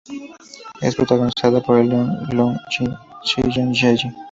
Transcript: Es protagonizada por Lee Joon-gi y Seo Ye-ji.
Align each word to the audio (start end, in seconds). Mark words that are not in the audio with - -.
Es 0.81 0.95
protagonizada 0.95 1.61
por 1.61 1.77
Lee 1.85 1.89
Joon-gi 2.31 2.85
y 2.85 3.53
Seo 3.53 3.71
Ye-ji. 3.71 4.09